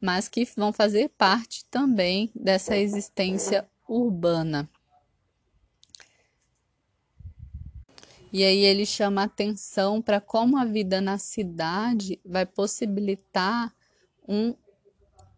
mas 0.00 0.28
que 0.28 0.44
vão 0.56 0.72
fazer 0.72 1.08
parte 1.10 1.64
também 1.70 2.32
dessa 2.34 2.76
existência 2.76 3.64
urbana. 3.88 4.68
E 8.30 8.44
aí 8.44 8.58
ele 8.58 8.84
chama 8.84 9.22
atenção 9.22 10.02
para 10.02 10.20
como 10.20 10.58
a 10.58 10.64
vida 10.64 11.00
na 11.00 11.16
cidade 11.16 12.20
vai 12.24 12.44
possibilitar 12.44 13.74
um, 14.28 14.54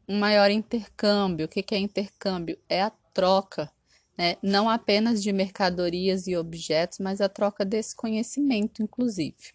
um 0.09 0.19
maior 0.19 0.50
intercâmbio. 0.50 1.47
O 1.47 1.49
que, 1.49 1.62
que 1.62 1.75
é 1.75 1.78
intercâmbio? 1.78 2.59
É 2.69 2.83
a 2.83 2.90
troca, 3.14 3.71
né? 4.19 4.37
não 4.42 4.69
apenas 4.69 5.23
de 5.23 5.33
mercadorias 5.33 6.26
e 6.26 6.37
objetos, 6.37 6.99
mas 6.99 7.21
a 7.21 7.28
troca 7.28 7.64
desse 7.64 7.95
conhecimento, 7.95 8.83
inclusive. 8.83 9.54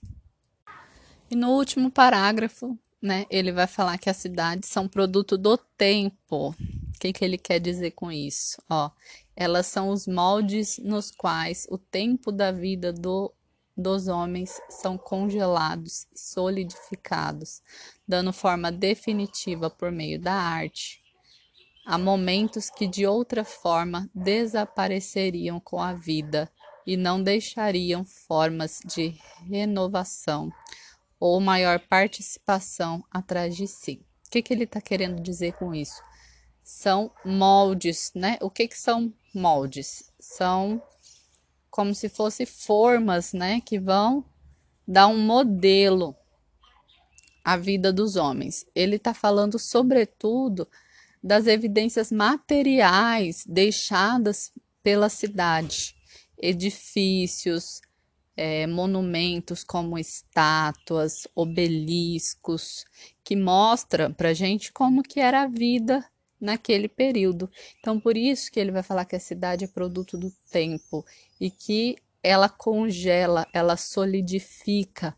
E 1.29 1.35
no 1.35 1.51
último 1.51 1.91
parágrafo, 1.91 2.77
né, 3.01 3.25
ele 3.29 3.51
vai 3.51 3.67
falar 3.67 3.97
que 3.97 4.09
as 4.09 4.17
cidades 4.17 4.69
são 4.69 4.87
produto 4.87 5.37
do 5.37 5.57
tempo. 5.57 6.55
O 6.95 6.97
que, 6.97 7.11
que 7.11 7.25
ele 7.25 7.37
quer 7.37 7.59
dizer 7.59 7.91
com 7.91 8.09
isso? 8.11 8.61
Ó, 8.69 8.89
elas 9.35 9.67
são 9.67 9.89
os 9.89 10.07
moldes 10.07 10.77
nos 10.77 11.11
quais 11.11 11.67
o 11.69 11.77
tempo 11.77 12.31
da 12.31 12.53
vida 12.53 12.93
do, 12.93 13.33
dos 13.75 14.07
homens 14.07 14.61
são 14.69 14.97
congelados 14.97 16.07
solidificados, 16.15 17.61
dando 18.07 18.31
forma 18.31 18.71
definitiva 18.71 19.69
por 19.69 19.91
meio 19.91 20.19
da 20.19 20.33
arte. 20.33 21.03
Há 21.85 21.97
momentos 21.97 22.69
que 22.69 22.87
de 22.87 23.05
outra 23.05 23.43
forma 23.43 24.09
desapareceriam 24.15 25.59
com 25.59 25.81
a 25.81 25.93
vida 25.93 26.49
e 26.87 26.95
não 26.95 27.21
deixariam 27.21 28.05
formas 28.05 28.79
de 28.85 29.19
renovação 29.49 30.49
ou 31.19 31.39
maior 31.41 31.79
participação 31.79 33.03
atrás 33.11 33.55
de 33.55 33.67
si. 33.67 34.01
O 34.25 34.29
que, 34.31 34.41
que 34.41 34.53
ele 34.53 34.63
está 34.63 34.79
querendo 34.79 35.21
dizer 35.21 35.53
com 35.53 35.75
isso? 35.75 36.01
São 36.65 37.12
moldes, 37.24 38.12
né? 38.15 38.39
O 38.41 38.50
que, 38.50 38.67
que 38.67 38.75
são 38.77 39.13
moldes. 39.31 40.12
São 40.19 40.81
como 41.69 41.93
se 41.93 42.10
fossem 42.10 42.45
formas, 42.45 43.34
né, 43.34 43.62
que 43.62 43.77
vão 43.77 44.25
dar 44.88 45.07
um 45.07 45.19
modelo 45.19 46.15
à 47.43 47.55
vida 47.55 47.93
dos 47.93 48.15
homens. 48.15 48.65
Ele 48.74 48.95
está 48.95 49.13
falando, 49.13 49.60
sobretudo, 49.60 50.67
das 51.22 51.45
evidências 51.45 52.12
materiais 52.12 53.43
deixadas 53.45 54.51
pela 54.81 55.10
cidade, 55.10 55.93
edifícios, 56.38 57.81
é, 58.36 58.65
monumentos 58.65 59.63
como 59.63 60.00
estátuas, 60.00 61.27
obeliscos, 61.36 62.86
que 63.24 63.36
mostra 63.36 64.10
para 64.10 64.34
gente 64.34 64.72
como 64.72 65.03
que 65.03 65.19
era 65.19 65.43
a 65.43 65.48
vida 65.48 66.03
naquele 66.45 66.87
período. 66.87 67.49
Então, 67.79 67.99
por 67.99 68.15
isso 68.15 68.51
que 68.51 68.59
ele 68.59 68.71
vai 68.71 68.83
falar 68.83 69.05
que 69.05 69.15
a 69.15 69.19
cidade 69.19 69.65
é 69.65 69.67
produto 69.67 70.17
do 70.17 70.31
tempo 70.51 71.05
e 71.39 71.49
que 71.49 71.97
ela 72.23 72.47
congela, 72.47 73.47
ela 73.53 73.75
solidifica 73.75 75.15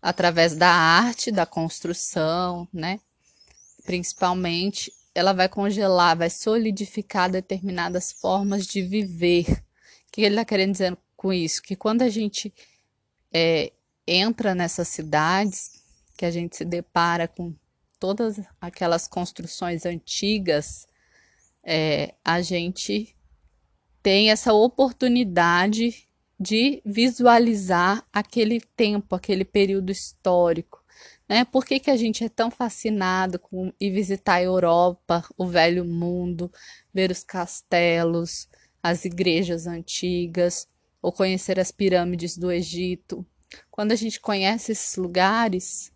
através 0.00 0.54
da 0.54 0.68
arte, 0.68 1.30
da 1.30 1.46
construção, 1.46 2.68
né? 2.72 3.00
Principalmente, 3.84 4.92
ela 5.14 5.32
vai 5.32 5.48
congelar, 5.48 6.16
vai 6.16 6.30
solidificar 6.30 7.30
determinadas 7.30 8.12
formas 8.12 8.66
de 8.66 8.82
viver. 8.82 9.46
O 10.08 10.12
que 10.12 10.22
ele 10.22 10.34
está 10.34 10.44
querendo 10.44 10.72
dizer 10.72 10.96
com 11.16 11.32
isso? 11.32 11.62
Que 11.62 11.76
quando 11.76 12.02
a 12.02 12.08
gente 12.08 12.52
é, 13.32 13.72
entra 14.06 14.54
nessas 14.54 14.88
cidades, 14.88 15.82
que 16.16 16.24
a 16.24 16.30
gente 16.30 16.56
se 16.56 16.64
depara 16.64 17.26
com 17.26 17.54
todas 17.98 18.40
aquelas 18.60 19.08
construções 19.08 19.86
antigas, 19.86 20.86
é, 21.62 22.14
a 22.24 22.40
gente 22.42 23.16
tem 24.02 24.30
essa 24.30 24.52
oportunidade 24.52 26.06
de 26.38 26.82
visualizar 26.84 28.06
aquele 28.12 28.60
tempo, 28.76 29.14
aquele 29.14 29.44
período 29.44 29.90
histórico. 29.90 30.84
Né? 31.28 31.44
Por 31.44 31.64
que, 31.64 31.80
que 31.80 31.90
a 31.90 31.96
gente 31.96 32.22
é 32.22 32.28
tão 32.28 32.50
fascinado 32.50 33.38
com 33.38 33.72
ir 33.80 33.90
visitar 33.90 34.34
a 34.34 34.42
Europa, 34.42 35.24
o 35.38 35.46
velho 35.46 35.84
mundo, 35.84 36.52
ver 36.92 37.10
os 37.10 37.24
castelos, 37.24 38.48
as 38.82 39.04
igrejas 39.04 39.66
antigas, 39.66 40.68
ou 41.00 41.10
conhecer 41.10 41.58
as 41.58 41.70
pirâmides 41.70 42.36
do 42.36 42.52
Egito? 42.52 43.24
Quando 43.70 43.92
a 43.92 43.96
gente 43.96 44.20
conhece 44.20 44.72
esses 44.72 44.96
lugares, 44.96 45.93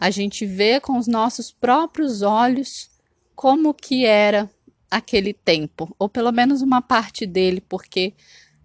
a 0.00 0.08
gente 0.08 0.46
vê 0.46 0.80
com 0.80 0.96
os 0.96 1.06
nossos 1.06 1.52
próprios 1.52 2.22
olhos 2.22 2.90
como 3.36 3.74
que 3.74 4.06
era 4.06 4.50
aquele 4.90 5.34
tempo, 5.34 5.94
ou 5.98 6.08
pelo 6.08 6.32
menos 6.32 6.62
uma 6.62 6.80
parte 6.80 7.26
dele, 7.26 7.60
porque 7.60 8.14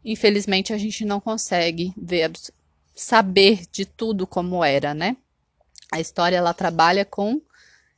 infelizmente 0.04 0.72
a 0.72 0.78
gente 0.78 1.04
não 1.04 1.20
consegue 1.20 1.94
ver, 1.98 2.32
saber 2.96 3.66
de 3.70 3.86
tudo 3.86 4.26
como 4.26 4.64
era, 4.64 4.94
né? 4.94 5.18
A 5.92 6.00
história 6.00 6.38
ela 6.38 6.54
trabalha 6.54 7.04
com 7.04 7.42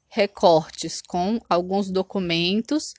recortes, 0.08 1.00
com 1.00 1.40
alguns 1.48 1.92
documentos 1.92 2.96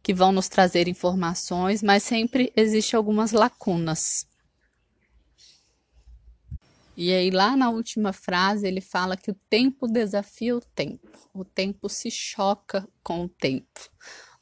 que 0.00 0.14
vão 0.14 0.30
nos 0.30 0.48
trazer 0.48 0.86
informações, 0.86 1.82
mas 1.82 2.04
sempre 2.04 2.52
existe 2.54 2.94
algumas 2.94 3.32
lacunas. 3.32 4.28
E 6.94 7.10
aí, 7.12 7.30
lá 7.30 7.56
na 7.56 7.70
última 7.70 8.12
frase, 8.12 8.66
ele 8.66 8.80
fala 8.80 9.16
que 9.16 9.30
o 9.30 9.36
tempo 9.48 9.86
desafia 9.86 10.54
o 10.54 10.60
tempo, 10.60 11.08
o 11.32 11.42
tempo 11.42 11.88
se 11.88 12.10
choca 12.10 12.86
com 13.02 13.24
o 13.24 13.28
tempo. 13.28 13.80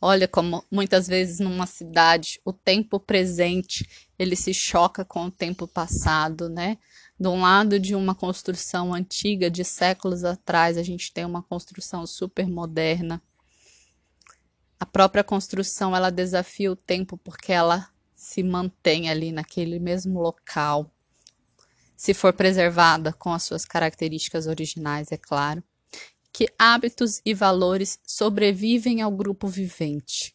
Olha 0.01 0.27
como 0.27 0.65
muitas 0.71 1.07
vezes 1.07 1.39
numa 1.39 1.67
cidade 1.67 2.41
o 2.45 2.55
tempo 2.55 2.99
presente 2.99 3.87
ele 4.19 4.35
se 4.35 4.55
choca 4.55 5.05
com 5.05 5.27
o 5.27 5.31
tempo 5.31 5.69
passado, 5.69 6.49
né? 6.49 6.79
De 7.19 7.29
um 7.29 7.43
lado 7.43 7.79
de 7.79 7.95
uma 7.95 8.15
construção 8.15 8.95
antiga 8.95 9.51
de 9.51 9.63
séculos 9.63 10.25
atrás, 10.25 10.79
a 10.79 10.83
gente 10.83 11.13
tem 11.13 11.25
uma 11.25 11.43
construção 11.43 12.07
super 12.07 12.49
moderna. 12.49 13.23
A 14.79 14.87
própria 14.87 15.23
construção 15.23 15.95
ela 15.95 16.11
desafia 16.11 16.73
o 16.73 16.77
tempo 16.77 17.19
porque 17.19 17.53
ela 17.53 17.89
se 18.17 18.43
mantém 18.43 19.11
ali 19.11 19.31
naquele 19.31 19.79
mesmo 19.79 20.19
local 20.19 20.91
se 22.01 22.15
for 22.15 22.33
preservada 22.33 23.13
com 23.13 23.31
as 23.31 23.43
suas 23.43 23.67
características 23.67 24.47
originais, 24.47 25.13
é 25.13 25.19
claro, 25.19 25.63
que 26.33 26.49
hábitos 26.59 27.21
e 27.27 27.35
valores 27.35 27.99
sobrevivem 28.07 29.03
ao 29.03 29.11
grupo 29.11 29.47
vivente. 29.47 30.35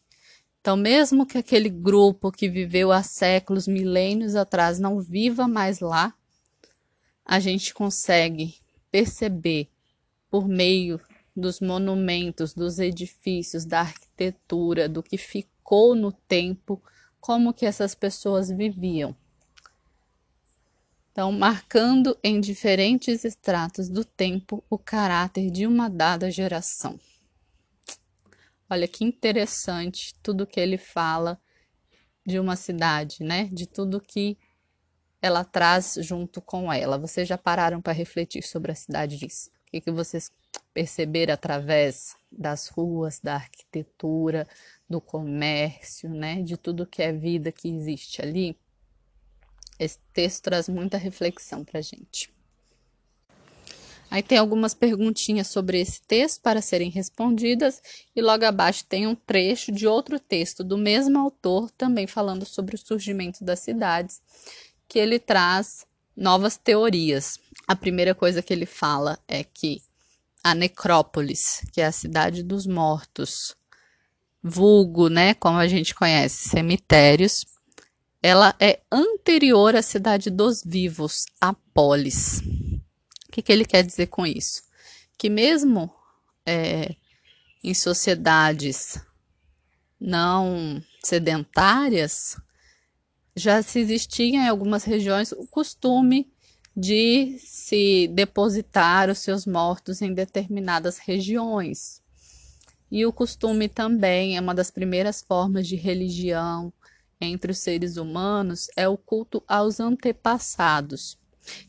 Então, 0.60 0.76
mesmo 0.76 1.26
que 1.26 1.36
aquele 1.36 1.68
grupo 1.68 2.30
que 2.30 2.48
viveu 2.48 2.92
há 2.92 3.02
séculos, 3.02 3.66
milênios 3.66 4.36
atrás, 4.36 4.78
não 4.78 5.00
viva 5.00 5.48
mais 5.48 5.80
lá, 5.80 6.14
a 7.24 7.40
gente 7.40 7.74
consegue 7.74 8.54
perceber 8.88 9.68
por 10.30 10.46
meio 10.46 11.00
dos 11.34 11.58
monumentos, 11.60 12.54
dos 12.54 12.78
edifícios, 12.78 13.64
da 13.64 13.80
arquitetura, 13.80 14.88
do 14.88 15.02
que 15.02 15.18
ficou 15.18 15.96
no 15.96 16.12
tempo, 16.12 16.80
como 17.20 17.52
que 17.52 17.66
essas 17.66 17.92
pessoas 17.92 18.52
viviam. 18.52 19.16
Então, 21.16 21.32
marcando 21.32 22.14
em 22.22 22.38
diferentes 22.38 23.24
estratos 23.24 23.88
do 23.88 24.04
tempo 24.04 24.62
o 24.68 24.76
caráter 24.76 25.50
de 25.50 25.66
uma 25.66 25.88
dada 25.88 26.30
geração. 26.30 27.00
Olha 28.68 28.86
que 28.86 29.02
interessante 29.02 30.14
tudo 30.22 30.46
que 30.46 30.60
ele 30.60 30.76
fala 30.76 31.40
de 32.26 32.38
uma 32.38 32.54
cidade, 32.54 33.24
né? 33.24 33.48
De 33.50 33.66
tudo 33.66 33.98
que 33.98 34.36
ela 35.22 35.42
traz 35.42 35.96
junto 36.02 36.42
com 36.42 36.70
ela. 36.70 36.98
Vocês 36.98 37.26
já 37.26 37.38
pararam 37.38 37.80
para 37.80 37.94
refletir 37.94 38.42
sobre 38.42 38.72
a 38.72 38.74
cidade 38.74 39.16
disso? 39.16 39.48
O 39.48 39.70
que, 39.70 39.80
que 39.80 39.90
vocês 39.90 40.30
perceberam 40.74 41.32
através 41.32 42.14
das 42.30 42.68
ruas, 42.68 43.20
da 43.20 43.36
arquitetura, 43.36 44.46
do 44.86 45.00
comércio, 45.00 46.10
né? 46.10 46.42
De 46.42 46.58
tudo 46.58 46.86
que 46.86 47.02
é 47.02 47.10
vida 47.10 47.50
que 47.50 47.70
existe 47.70 48.20
ali? 48.20 48.54
Esse 49.78 49.98
texto 50.12 50.44
traz 50.44 50.68
muita 50.68 50.96
reflexão 50.96 51.64
para 51.64 51.78
a 51.78 51.82
gente. 51.82 52.30
Aí 54.10 54.22
tem 54.22 54.38
algumas 54.38 54.72
perguntinhas 54.72 55.48
sobre 55.48 55.80
esse 55.80 56.00
texto 56.02 56.40
para 56.40 56.62
serem 56.62 56.90
respondidas, 56.90 57.82
e 58.14 58.22
logo 58.22 58.44
abaixo 58.44 58.84
tem 58.88 59.06
um 59.06 59.14
trecho 59.14 59.72
de 59.72 59.86
outro 59.86 60.20
texto 60.20 60.62
do 60.62 60.78
mesmo 60.78 61.18
autor, 61.18 61.70
também 61.72 62.06
falando 62.06 62.46
sobre 62.46 62.76
o 62.76 62.78
surgimento 62.78 63.44
das 63.44 63.60
cidades, 63.60 64.22
que 64.88 64.98
ele 64.98 65.18
traz 65.18 65.84
novas 66.16 66.56
teorias. 66.56 67.38
A 67.66 67.74
primeira 67.74 68.14
coisa 68.14 68.42
que 68.42 68.52
ele 68.52 68.66
fala 68.66 69.18
é 69.26 69.42
que 69.42 69.82
a 70.42 70.54
necrópolis, 70.54 71.66
que 71.72 71.80
é 71.80 71.86
a 71.86 71.92
cidade 71.92 72.42
dos 72.44 72.66
mortos, 72.66 73.56
vulgo, 74.40 75.08
né, 75.08 75.34
como 75.34 75.58
a 75.58 75.66
gente 75.66 75.92
conhece, 75.92 76.48
cemitérios, 76.48 77.44
ela 78.26 78.54
é 78.58 78.80
anterior 78.90 79.76
à 79.76 79.82
cidade 79.82 80.30
dos 80.30 80.62
vivos, 80.64 81.26
a 81.40 81.54
polis 81.74 82.42
que, 83.36 83.42
que 83.42 83.52
ele 83.52 83.66
quer 83.66 83.84
dizer 83.84 84.06
com 84.06 84.26
isso? 84.26 84.62
Que 85.18 85.28
mesmo 85.28 85.92
é, 86.46 86.96
em 87.62 87.74
sociedades 87.74 88.98
não 90.00 90.82
sedentárias, 91.04 92.40
já 93.34 93.62
se 93.62 93.78
existia 93.78 94.36
em 94.36 94.48
algumas 94.48 94.84
regiões 94.84 95.32
o 95.32 95.46
costume 95.46 96.32
de 96.74 97.38
se 97.38 98.08
depositar 98.08 99.10
os 99.10 99.18
seus 99.18 99.46
mortos 99.46 100.00
em 100.00 100.14
determinadas 100.14 100.98
regiões. 100.98 102.02
E 102.90 103.04
o 103.04 103.12
costume 103.12 103.68
também 103.68 104.36
é 104.36 104.40
uma 104.40 104.54
das 104.54 104.70
primeiras 104.70 105.20
formas 105.20 105.66
de 105.68 105.76
religião 105.76 106.72
entre 107.20 107.52
os 107.52 107.58
seres 107.58 107.96
humanos 107.96 108.68
é 108.76 108.88
o 108.88 108.96
culto 108.96 109.42
aos 109.46 109.80
antepassados. 109.80 111.18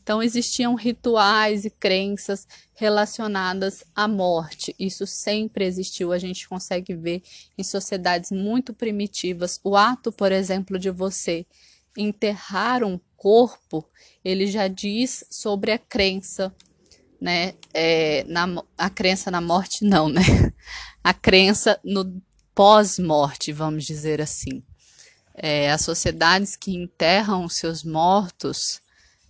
Então, 0.02 0.22
existiam 0.22 0.74
rituais 0.74 1.64
e 1.64 1.70
crenças 1.70 2.46
relacionadas 2.74 3.84
à 3.94 4.08
morte. 4.08 4.74
Isso 4.78 5.06
sempre 5.06 5.64
existiu. 5.64 6.12
A 6.12 6.18
gente 6.18 6.48
consegue 6.48 6.94
ver 6.94 7.22
em 7.56 7.62
sociedades 7.62 8.30
muito 8.30 8.74
primitivas. 8.74 9.60
O 9.62 9.76
ato, 9.76 10.10
por 10.10 10.32
exemplo, 10.32 10.78
de 10.78 10.90
você 10.90 11.46
enterrar 11.96 12.84
um 12.84 12.98
corpo, 13.16 13.84
ele 14.24 14.46
já 14.46 14.68
diz 14.68 15.24
sobre 15.30 15.72
a 15.72 15.78
crença, 15.78 16.54
né? 17.20 17.54
É, 17.74 18.24
na, 18.24 18.62
a 18.76 18.88
crença 18.88 19.30
na 19.30 19.40
morte, 19.40 19.84
não, 19.84 20.08
né? 20.08 20.22
A 21.02 21.14
crença 21.14 21.80
no 21.82 22.20
pós-morte, 22.54 23.50
vamos 23.50 23.86
dizer 23.86 24.20
assim. 24.20 24.62
É, 25.40 25.70
as 25.70 25.82
sociedades 25.82 26.56
que 26.56 26.74
enterram 26.74 27.48
seus 27.48 27.84
mortos 27.84 28.80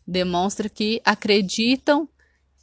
demonstra 0.07 0.69
que 0.69 1.03
acreditam 1.05 2.09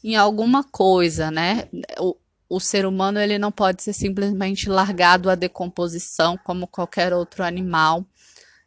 em 0.04 0.16
alguma 0.16 0.64
coisa, 0.64 1.30
né? 1.30 1.70
O, 2.00 2.16
o 2.50 2.60
ser 2.60 2.86
humano 2.86 3.20
ele 3.20 3.38
não 3.38 3.52
pode 3.52 3.84
ser 3.84 3.94
simplesmente 3.94 4.70
largado 4.70 5.30
à 5.30 5.36
decomposição 5.36 6.38
como 6.38 6.68
qualquer 6.68 7.14
outro 7.14 7.44
animal 7.44 8.06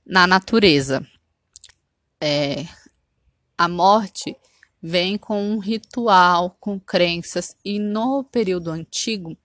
na 0.06 0.26
natureza. 0.26 1.06
É, 2.20 2.66
a 3.56 3.68
morte 3.68 4.36
vem 4.82 5.18
com 5.18 5.42
um 5.42 5.58
ritual, 5.58 6.56
com 6.60 6.78
crenças, 6.78 7.56
e 7.64 7.78
no 7.78 8.24
período 8.24 8.70
antigo 8.70 9.36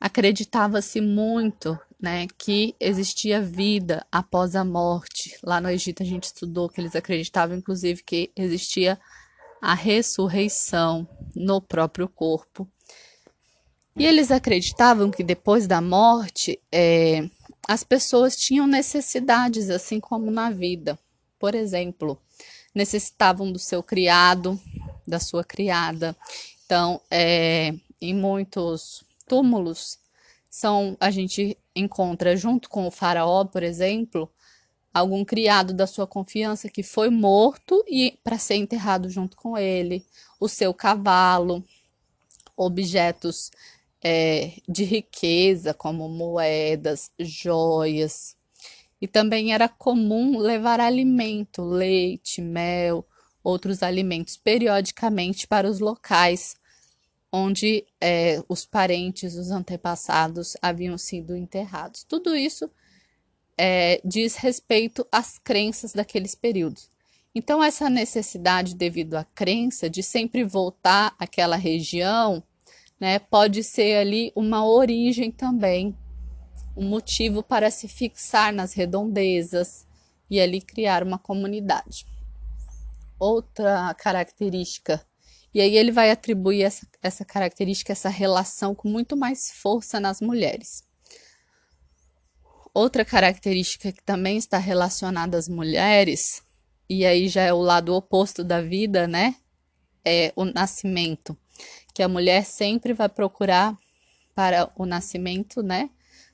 acreditava-se 0.00 1.00
muito 1.00 1.78
né, 2.00 2.26
que 2.38 2.74
existia 2.78 3.40
vida 3.40 4.06
após 4.12 4.54
a 4.54 4.64
morte. 4.64 5.36
Lá 5.42 5.60
no 5.60 5.70
Egito 5.70 6.02
a 6.02 6.06
gente 6.06 6.24
estudou 6.24 6.68
que 6.68 6.80
eles 6.80 6.94
acreditavam, 6.94 7.56
inclusive, 7.56 8.02
que 8.02 8.30
existia 8.36 8.98
a 9.60 9.74
ressurreição 9.74 11.08
no 11.34 11.60
próprio 11.60 12.08
corpo. 12.08 12.68
E 13.96 14.04
eles 14.04 14.30
acreditavam 14.30 15.10
que 15.10 15.24
depois 15.24 15.66
da 15.66 15.80
morte 15.80 16.60
é, 16.70 17.28
as 17.66 17.82
pessoas 17.82 18.36
tinham 18.36 18.66
necessidades, 18.66 19.70
assim 19.70 19.98
como 19.98 20.30
na 20.30 20.50
vida. 20.50 20.98
Por 21.38 21.54
exemplo, 21.54 22.20
necessitavam 22.74 23.50
do 23.50 23.58
seu 23.58 23.82
criado, 23.82 24.60
da 25.08 25.18
sua 25.18 25.42
criada. 25.42 26.14
Então, 26.66 27.00
é, 27.10 27.74
em 28.00 28.14
muitos 28.14 29.05
túmulos, 29.26 29.98
são 30.48 30.96
a 30.98 31.10
gente 31.10 31.58
encontra 31.74 32.36
junto 32.36 32.68
com 32.68 32.86
o 32.86 32.90
faraó, 32.90 33.44
por 33.44 33.62
exemplo, 33.62 34.30
algum 34.92 35.24
criado 35.24 35.74
da 35.74 35.86
sua 35.86 36.06
confiança 36.06 36.70
que 36.70 36.82
foi 36.82 37.10
morto 37.10 37.84
e 37.86 38.18
para 38.24 38.38
ser 38.38 38.54
enterrado 38.54 39.10
junto 39.10 39.36
com 39.36 39.58
ele, 39.58 40.04
o 40.40 40.48
seu 40.48 40.72
cavalo, 40.72 41.62
objetos 42.56 43.50
é, 44.02 44.52
de 44.66 44.84
riqueza 44.84 45.74
como 45.74 46.08
moedas, 46.08 47.10
joias. 47.18 48.36
E 48.98 49.06
também 49.06 49.52
era 49.52 49.68
comum 49.68 50.38
levar 50.38 50.80
alimento, 50.80 51.62
leite, 51.62 52.40
mel, 52.40 53.06
outros 53.44 53.82
alimentos 53.82 54.36
periodicamente 54.36 55.46
para 55.46 55.68
os 55.68 55.80
locais 55.80 56.56
onde 57.36 57.84
é, 58.00 58.42
os 58.48 58.64
parentes, 58.64 59.34
os 59.34 59.50
antepassados 59.50 60.56
haviam 60.62 60.96
sido 60.96 61.36
enterrados. 61.36 62.02
Tudo 62.02 62.34
isso 62.34 62.70
é, 63.58 64.00
diz 64.02 64.36
respeito 64.36 65.06
às 65.12 65.38
crenças 65.38 65.92
daqueles 65.92 66.34
períodos. 66.34 66.90
Então, 67.34 67.62
essa 67.62 67.90
necessidade, 67.90 68.74
devido 68.74 69.14
à 69.16 69.24
crença, 69.24 69.90
de 69.90 70.02
sempre 70.02 70.42
voltar 70.44 71.14
àquela 71.18 71.56
região, 71.56 72.42
né, 72.98 73.18
pode 73.18 73.62
ser 73.62 73.98
ali 73.98 74.32
uma 74.34 74.66
origem 74.66 75.30
também, 75.30 75.94
um 76.74 76.88
motivo 76.88 77.42
para 77.42 77.70
se 77.70 77.86
fixar 77.86 78.50
nas 78.54 78.72
redondezas 78.72 79.86
e 80.30 80.40
ali 80.40 80.62
criar 80.62 81.02
uma 81.02 81.18
comunidade. 81.18 82.06
Outra 83.18 83.92
característica 83.94 85.04
e 85.56 85.60
aí 85.62 85.74
ele 85.74 85.90
vai 85.90 86.10
atribuir 86.10 86.64
essa, 86.64 86.86
essa 87.02 87.24
característica, 87.24 87.90
essa 87.90 88.10
relação 88.10 88.74
com 88.74 88.90
muito 88.90 89.16
mais 89.16 89.50
força 89.50 89.98
nas 89.98 90.20
mulheres. 90.20 90.84
Outra 92.74 93.06
característica 93.06 93.90
que 93.90 94.02
também 94.02 94.36
está 94.36 94.58
relacionada 94.58 95.38
às 95.38 95.48
mulheres, 95.48 96.42
e 96.90 97.06
aí 97.06 97.26
já 97.26 97.40
é 97.40 97.54
o 97.54 97.62
lado 97.62 97.94
oposto 97.94 98.44
da 98.44 98.60
vida, 98.60 99.08
né? 99.08 99.34
É 100.04 100.30
o 100.36 100.44
nascimento. 100.44 101.34
Que 101.94 102.02
a 102.02 102.08
mulher 102.08 102.44
sempre 102.44 102.92
vai 102.92 103.08
procurar 103.08 103.74
para 104.34 104.70
o 104.76 104.84
nascimento, 104.84 105.62
né? 105.62 105.88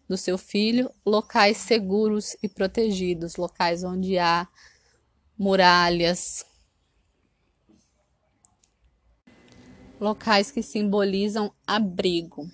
Do 0.09 0.17
seu 0.17 0.37
filho, 0.37 0.91
locais 1.07 1.59
seguros 1.59 2.37
e 2.43 2.49
protegidos, 2.49 3.37
locais 3.37 3.85
onde 3.85 4.19
há 4.19 4.49
muralhas, 5.39 6.45
locais 10.03 10.51
que 10.51 10.63
simbolizam 10.63 11.55
abrigo. 11.67 12.51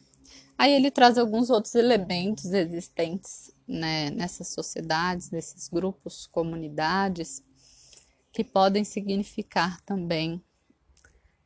Aí 0.56 0.72
ele 0.72 0.90
traz 0.90 1.16
alguns 1.16 1.50
outros 1.50 1.74
elementos 1.74 2.52
existentes 2.52 3.50
né, 3.66 4.10
nessas 4.10 4.48
sociedades, 4.48 5.30
nesses 5.30 5.68
grupos, 5.68 6.26
comunidades, 6.26 7.42
que 8.32 8.44
podem 8.44 8.84
significar 8.84 9.80
também 9.82 10.42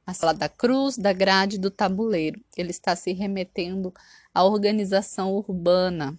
a 0.05 0.13
sala 0.13 0.35
da 0.35 0.49
cruz, 0.49 0.99
da 0.99 1.13
grade 1.13 1.57
do 1.57 1.71
tabuleiro. 1.71 2.43
Ele 2.57 2.71
está 2.71 2.97
se 2.97 3.13
remetendo 3.13 3.95
à 4.35 4.43
organização 4.43 5.33
urbana, 5.33 6.19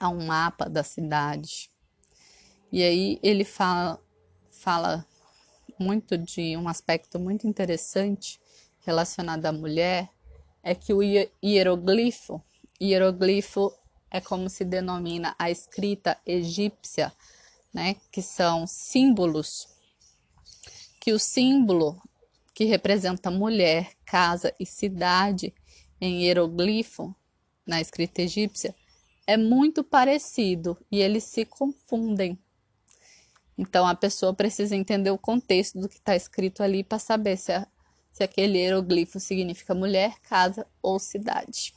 a 0.00 0.08
um 0.08 0.26
mapa 0.26 0.68
da 0.68 0.82
cidade. 0.82 1.70
E 2.72 2.82
aí 2.82 3.20
ele 3.22 3.44
fala, 3.44 4.00
fala 4.50 5.06
muito 5.78 6.18
de 6.18 6.56
um 6.56 6.68
aspecto 6.68 7.18
muito 7.20 7.46
interessante 7.46 8.40
relacionado 8.88 9.44
à 9.44 9.52
mulher 9.52 10.08
é 10.62 10.74
que 10.74 10.94
o 10.94 11.02
hieroglifo, 11.02 12.42
hieroglifo 12.80 13.70
é 14.10 14.18
como 14.18 14.48
se 14.48 14.64
denomina 14.64 15.36
a 15.38 15.50
escrita 15.50 16.18
egípcia, 16.24 17.12
né, 17.72 17.96
que 18.10 18.22
são 18.22 18.66
símbolos 18.66 19.68
que 20.98 21.12
o 21.12 21.18
símbolo 21.18 22.00
que 22.54 22.64
representa 22.64 23.30
mulher, 23.30 23.92
casa 24.06 24.54
e 24.58 24.64
cidade 24.64 25.54
em 26.00 26.22
hieroglifo 26.22 27.14
na 27.66 27.82
escrita 27.82 28.22
egípcia 28.22 28.74
é 29.26 29.36
muito 29.36 29.84
parecido 29.84 30.78
e 30.90 30.98
eles 31.00 31.24
se 31.24 31.44
confundem. 31.44 32.38
Então 33.56 33.86
a 33.86 33.94
pessoa 33.94 34.32
precisa 34.32 34.74
entender 34.74 35.10
o 35.10 35.18
contexto 35.18 35.78
do 35.78 35.90
que 35.90 35.96
está 35.96 36.16
escrito 36.16 36.62
ali 36.62 36.82
para 36.82 36.98
saber 36.98 37.36
se, 37.36 37.52
a, 37.52 37.66
se 38.18 38.24
aquele 38.24 38.58
hieroglifo 38.58 39.20
significa 39.20 39.74
mulher, 39.76 40.18
casa 40.28 40.66
ou 40.82 40.98
cidade. 40.98 41.72